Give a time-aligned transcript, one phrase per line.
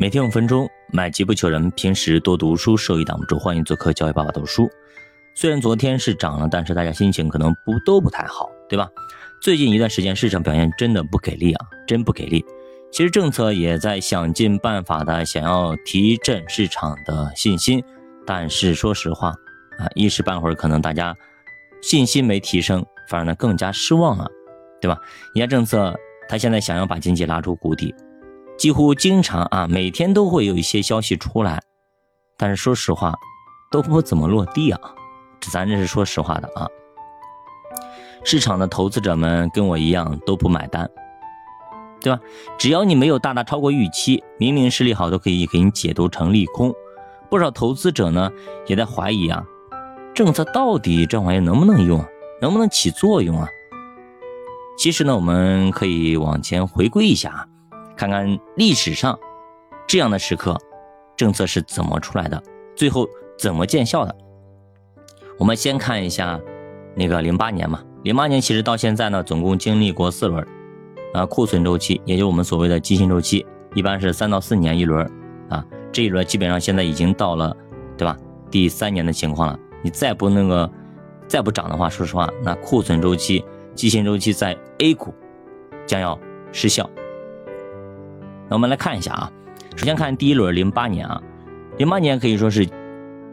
[0.00, 1.68] 每天五分钟，买机不求人。
[1.72, 3.36] 平时多读书，收益挡不住。
[3.36, 4.70] 欢迎做客教育爸爸读书。
[5.34, 8.88] 虽然昨天是涨了，但是大家心情可能不都不太好，对吧？
[9.42, 12.44] 最近一段时间市场表现真的不给力啊，真不给力。
[12.92, 17.82] 其实政策也在想尽办法的想要提振市场的信心，
[18.24, 19.30] 但是说实话
[19.78, 21.12] 啊，一时半会儿可能大家
[21.82, 24.28] 信心没提升，反而呢更加失望了，
[24.80, 24.96] 对吧？
[25.34, 25.92] 人家政策
[26.28, 27.92] 他现在想要把经济拉出谷底。
[28.58, 31.62] 几乎经常啊，每天都会有一些消息出来，
[32.36, 33.14] 但是说实话，
[33.70, 34.80] 都不怎么落地啊。
[35.52, 36.66] 咱这是说实话的啊。
[38.24, 40.90] 市场的投资者们跟我一样都不买单，
[42.00, 42.20] 对吧？
[42.58, 46.74] 只要你没有大大超过预期，明明是利好都可以给你解读成利空。
[47.30, 48.28] 不少投资者呢
[48.66, 49.44] 也在怀疑啊，
[50.12, 52.04] 政策到底这玩意能不能用，
[52.42, 53.48] 能不能起作用啊？
[54.76, 57.46] 其实呢，我们可以往前回归一下啊。
[57.98, 59.18] 看看历史上
[59.88, 60.56] 这样的时刻，
[61.16, 62.40] 政策是怎么出来的，
[62.76, 64.14] 最后怎么见效的？
[65.36, 66.40] 我们先看一下
[66.94, 70.46] 那个零八年嘛，零八年其实到现在呢，总共经历过四轮
[71.12, 75.04] 啊库存周期，也就我们所谓的基薪周期，一般是三到四年一轮
[75.48, 75.64] 啊。
[75.90, 77.56] 这一轮基本上现在已经到了，
[77.96, 78.16] 对吧？
[78.48, 79.58] 第三年的情况了。
[79.82, 80.70] 你再不那个
[81.26, 85.12] 再不涨的话，说实话，那库存周期、基薪周期在 A 股
[85.84, 86.16] 将要
[86.52, 86.88] 失效。
[88.48, 89.30] 那我们来看一下啊，
[89.76, 91.20] 首先看第一轮零八年啊，
[91.76, 92.66] 零八年可以说是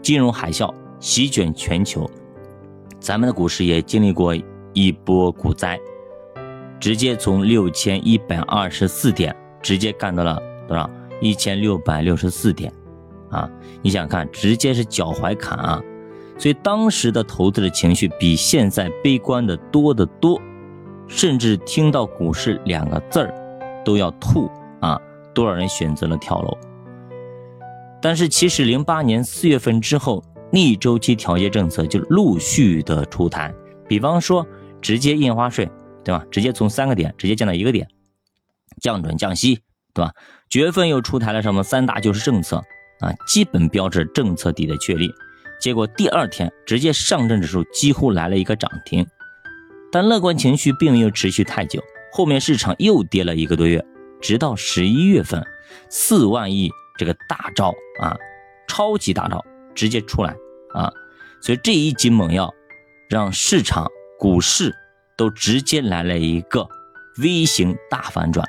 [0.00, 2.10] 金融海啸席卷全球，
[2.98, 4.34] 咱们的股市也经历过
[4.72, 5.78] 一波股灾，
[6.80, 10.88] 直接从六千一百二十四点直接干到了多少？
[11.20, 12.72] 一千六百六十四点
[13.30, 13.48] 啊！
[13.80, 15.80] 你想看，直接是脚踝砍啊！
[16.36, 20.40] 所以当时的投资的情绪比现在悲观的多得多，
[21.06, 23.32] 甚至听到股市两个字儿
[23.84, 24.50] 都要吐。
[24.82, 25.00] 啊，
[25.32, 26.58] 多少人选择了跳楼？
[28.02, 33.54] 但是其实零八年四月份之后，逆周期调节政策就陆续的出台，
[33.88, 34.44] 比方说
[34.80, 35.70] 直接印花税，
[36.04, 36.24] 对吧？
[36.30, 37.86] 直接从三个点直接降到一个点，
[38.80, 39.60] 降准降息，
[39.94, 40.12] 对吧？
[40.50, 42.56] 九月份又出台了什么三大救市政策
[42.98, 45.08] 啊，基本标志政策底的确立。
[45.60, 49.06] 结果第二天直接上证指数几乎来了一个涨停，
[49.92, 53.84] 但乐观情绪并没有持续太久，后面市场又跌了一个多月。
[54.22, 55.44] 直到十一月份，
[55.90, 58.16] 四万亿这个大招啊，
[58.68, 59.44] 超级大招
[59.74, 60.34] 直接出来
[60.72, 60.90] 啊，
[61.42, 62.54] 所以这一剂猛药
[63.10, 64.74] 让市场股市
[65.16, 66.66] 都直接来了一个
[67.20, 68.48] V 型大反转，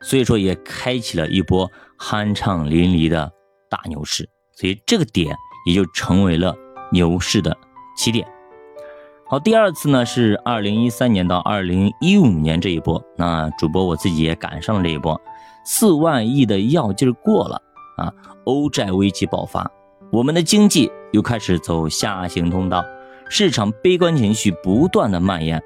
[0.00, 3.30] 所以说也开启了一波酣畅淋漓的
[3.68, 6.56] 大牛市，所以这个点也就成为了
[6.92, 7.56] 牛市的
[7.96, 8.26] 起点。
[9.30, 15.20] 好，第二次呢是二零一三年到二零一五年这一波，那主播我自己也赶上了这一波，
[15.66, 17.60] 四万亿的药劲儿过了
[17.98, 18.10] 啊，
[18.44, 19.70] 欧债危机爆发，
[20.10, 22.82] 我们的经济又开始走下行通道，
[23.28, 25.62] 市场悲观情绪不断的蔓延。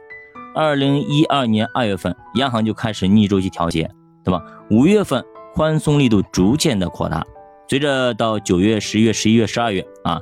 [0.56, 3.88] 二零一二年二月份，央行就开始逆周期调节，
[4.24, 4.42] 对吧？
[4.70, 5.24] 五月份
[5.54, 7.24] 宽松力度逐渐的扩大，
[7.68, 10.20] 随着到九月、十月、十一月、十二月啊。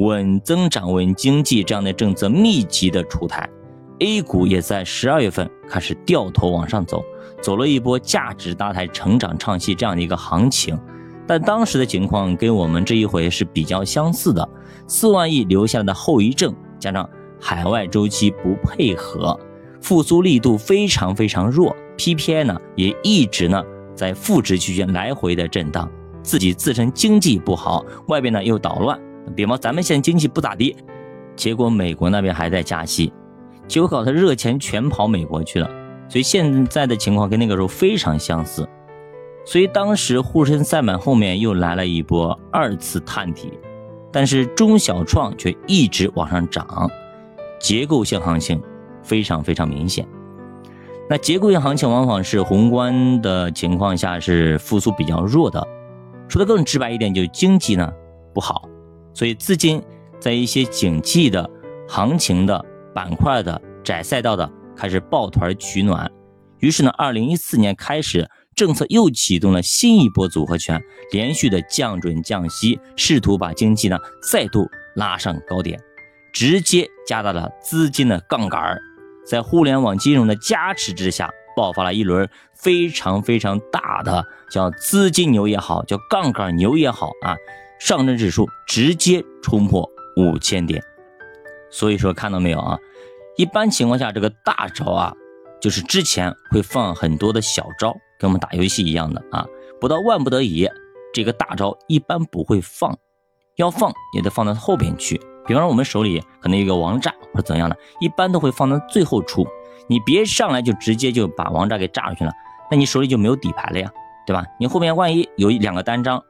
[0.00, 3.46] 稳增长、稳经济这样的政策密集的出台
[3.98, 7.04] ，A 股也在十二月份开始掉头往上走，
[7.42, 10.78] 走了一波价值搭台、成长唱戏这样的一个行情。
[11.26, 14.48] 但当时的情况跟我们这一回是比较相似的，
[14.86, 17.06] 四万亿留下的后遗症，加上
[17.38, 19.38] 海外周期不配合，
[19.82, 23.62] 复苏力度非常非常弱，PPI 呢也一直呢
[23.94, 25.90] 在负值区间来回的震荡，
[26.22, 28.98] 自己自身经济不好，外边呢又捣乱。
[29.36, 30.76] 比方咱们现在经济不咋地，
[31.36, 33.12] 结果美国那边还在加息，
[33.68, 35.70] 结果搞得热钱全跑美国去了，
[36.08, 38.68] 所以现在的情况跟那个时候非常相似。
[39.46, 43.52] 所以当时沪深三百后面又来了一波二次探底，
[44.12, 46.90] 但是中小创却一直往上涨，
[47.58, 48.62] 结构性行情
[49.02, 50.06] 非常非常明显。
[51.08, 55.66] 那结构性行情往往是宏观的情况下是复苏比较弱的，
[56.28, 57.90] 说的更直白一点，就经济呢
[58.34, 58.69] 不好。
[59.20, 59.82] 所以资金
[60.18, 61.50] 在一些景气的
[61.86, 62.64] 行情的
[62.94, 66.10] 板块的窄赛道的开始抱团取暖，
[66.60, 68.26] 于是呢，二零一四年开始，
[68.56, 70.80] 政策又启动了新一波组合拳，
[71.12, 73.98] 连续的降准降息，试图把经济呢
[74.32, 75.78] 再度拉上高点，
[76.32, 78.78] 直接加大了资金的杠杆，
[79.26, 87.36] 在互联网金融的加持之下，爆发了一轮非常非常大的叫资金牛也好，叫杠杆牛也好啊。
[87.80, 90.80] 上证指数直接冲破五千点，
[91.70, 92.78] 所以说看到没有啊？
[93.38, 95.14] 一般情况下，这个大招啊，
[95.62, 99.46] 就是之前会放很多的小招，跟我们打游戏一样的啊，
[99.80, 100.68] 不到万不得已，
[101.14, 102.94] 这个大招一般不会放，
[103.56, 105.18] 要放也得放到后边去。
[105.46, 109.46] 比方说我们手里可能有个王炸或者怎样的，一般都会放到最后出。
[109.88, 112.32] 你别上来就直接就把王炸给炸出去了，
[112.70, 113.90] 那你手里就没有底牌了呀，
[114.26, 114.44] 对吧？
[114.58, 116.22] 你后面万一有两个单张，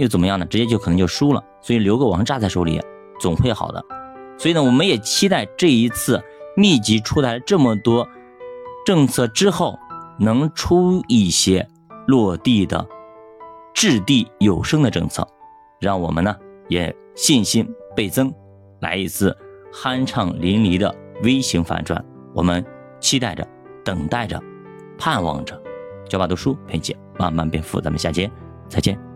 [0.00, 0.44] 又怎么样呢？
[0.46, 1.42] 直接就可能就输了。
[1.60, 2.80] 所以留个王炸在手里
[3.20, 3.84] 总会好的。
[4.38, 6.20] 所以呢，我们也期待这一次
[6.56, 8.08] 密集出台这么多
[8.84, 9.78] 政策之后，
[10.18, 11.68] 能出一些
[12.06, 12.86] 落地的、
[13.74, 15.26] 掷地有声的政策，
[15.78, 16.34] 让我们呢
[16.68, 18.32] 也信心倍增，
[18.80, 19.36] 来一次
[19.72, 22.04] 酣畅淋漓的 V 型反转。
[22.34, 22.64] 我们。
[23.00, 23.48] 期待着，
[23.82, 24.38] 等待着，
[24.98, 25.58] 盼望着，
[26.06, 27.80] 教爸读书陪你慢慢变富。
[27.80, 28.30] 咱们下节
[28.68, 29.09] 再见。